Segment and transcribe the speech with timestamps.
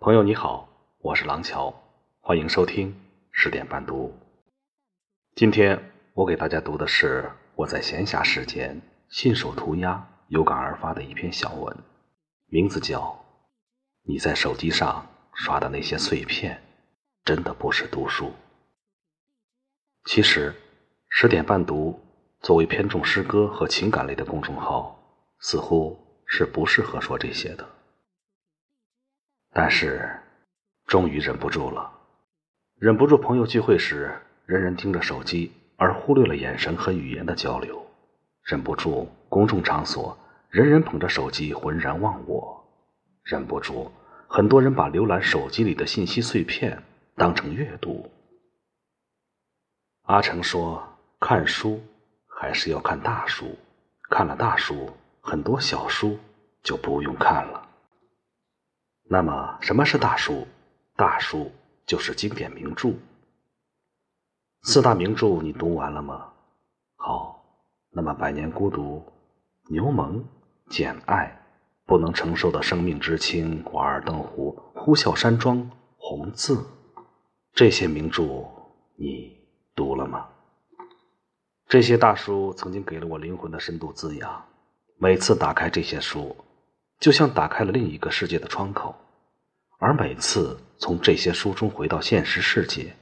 [0.00, 0.68] 朋友你好，
[1.00, 1.74] 我是廊桥，
[2.20, 2.94] 欢迎收听
[3.32, 4.16] 十点半读。
[5.34, 11.76] 今天我给大家读的是我在闲暇时间信手涂鸦、有感而发的一篇小文，
[12.46, 13.00] 名字叫
[14.04, 16.62] 《你在手机上刷的那些碎片，
[17.24, 18.26] 真的不是读书》。
[20.04, 20.54] 其实，
[21.08, 21.98] 十点半读
[22.40, 24.96] 作为偏重诗歌和情感类的公众号，
[25.40, 27.68] 似乎是不适合说这些的。
[29.52, 30.10] 但是，
[30.86, 31.90] 终于忍不住了，
[32.78, 34.14] 忍不住朋友聚会时
[34.46, 37.74] 人人盯着手机，而忽略了眼神和语言的交流；
[38.44, 40.16] 忍不住公众场所
[40.48, 42.64] 人人捧着手机浑然忘我；
[43.24, 43.90] 忍不住
[44.28, 46.82] 很多人把浏览手机里的信息碎片
[47.16, 48.10] 当成阅读。
[50.02, 50.82] 阿成说
[51.20, 51.82] ：“看书
[52.26, 53.58] 还是要看大书，
[54.08, 56.18] 看了大书，很多小书
[56.62, 57.67] 就不用看了。”
[59.10, 60.46] 那么，什么是大书？
[60.94, 61.50] 大书
[61.86, 62.92] 就是经典名著。
[64.64, 66.30] 四大名著你读完了吗？
[66.96, 67.42] 好，
[67.90, 69.02] 那么《百年孤独》
[69.72, 70.12] 《牛虻》
[70.68, 71.24] 《简爱》
[71.88, 75.56] 《不能承受的生命之轻》《瓦尔登湖》《呼啸山庄》
[75.96, 76.56] 《红字》
[77.54, 78.44] 这些名著，
[78.96, 79.38] 你
[79.74, 80.28] 读了吗？
[81.66, 84.44] 这些大书曾经给了我灵魂的深度滋养。
[84.98, 86.36] 每次打开这些书。
[87.00, 88.94] 就像打开了另一个世界的窗口，
[89.78, 92.94] 而每次从这些书中回到现实世界，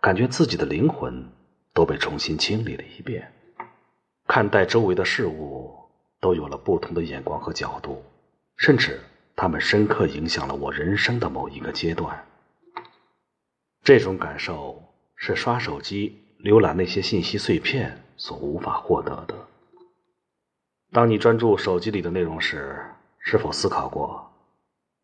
[0.00, 1.24] 感觉自己的灵魂
[1.74, 3.32] 都被重新清理了一遍，
[4.26, 5.76] 看待周围的事物
[6.20, 8.04] 都有了不同的眼光和角度，
[8.56, 9.00] 甚至
[9.34, 12.24] 他们深刻影响了我人生的某一个阶段。
[13.82, 14.80] 这种感受
[15.16, 19.34] 是刷手机、浏览那些信息碎片所无法获得的。
[20.92, 22.84] 当你专注手机里的内容时，
[23.20, 24.32] 是否思考过，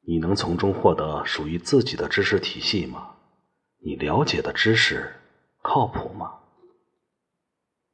[0.00, 3.10] 你能从中获得属于自己的知识体系吗？
[3.84, 5.14] 你了解的知识
[5.62, 6.32] 靠谱吗？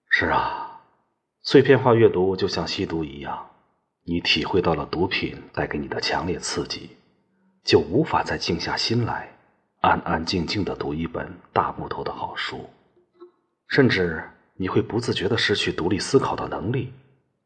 [0.08, 0.80] 是啊，
[1.42, 3.50] 碎片化阅读就像吸毒一样，
[4.04, 6.96] 你体会到了毒品带给你的强烈刺激，
[7.64, 9.36] 就无法再静下心来，
[9.80, 12.70] 安安静静的读一本大部头的好书，
[13.68, 14.22] 甚至
[14.54, 16.92] 你会不自觉的失去独立思考的能力，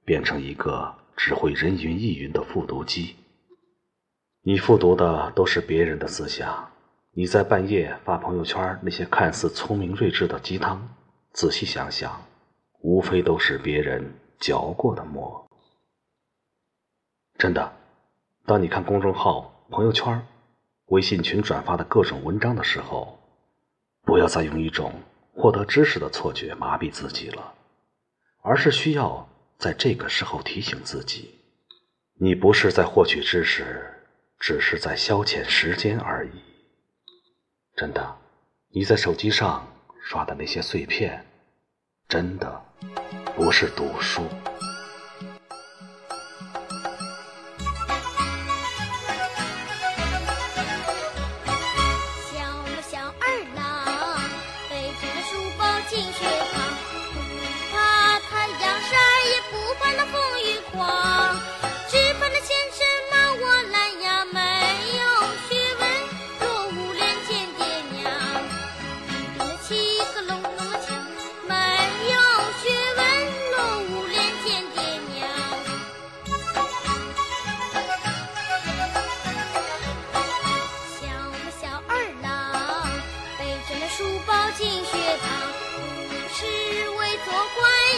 [0.05, 0.95] 变成一个。
[1.17, 3.17] 只会人云亦云的复读机，
[4.43, 6.71] 你复读的都是别人的思想。
[7.13, 10.87] 你在半夜发朋友圈那些看似聪明睿智的鸡汤，
[11.33, 12.23] 仔细想想，
[12.81, 15.49] 无非都是别人嚼过的馍。
[17.39, 17.73] 真的，
[18.45, 20.27] 当你看公众号、朋友圈、
[20.89, 23.19] 微信群转发的各种文章的时候，
[24.03, 24.93] 不要再用一种
[25.35, 27.55] 获得知识的错觉麻痹自己了，
[28.43, 29.27] 而是需要。
[29.59, 31.41] 在这个时候提醒自己，
[32.21, 34.05] 你不是在获取知识，
[34.39, 36.31] 只是在消遣时间而已。
[37.75, 38.19] 真的，
[38.71, 39.67] 你在手机上
[40.03, 41.27] 刷的那些碎片，
[42.09, 42.63] 真的
[43.35, 44.23] 不是读书。
[54.69, 56.55] 背着书包进学堂
[59.51, 61.37] 不管那风雨狂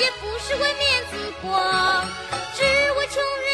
[0.01, 2.07] 也不是为面子光，
[2.55, 3.48] 只为穷人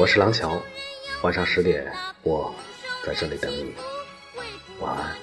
[0.00, 0.58] 我是郎桥，
[1.20, 1.92] 晚上十点，
[2.22, 2.54] 我
[3.04, 3.74] 在这里等你。
[4.78, 5.14] 晚安。